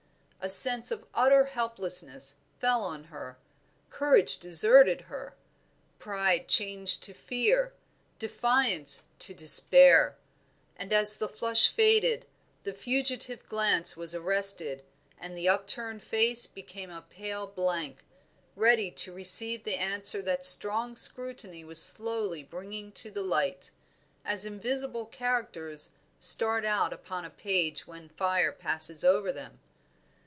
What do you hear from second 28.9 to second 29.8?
over them.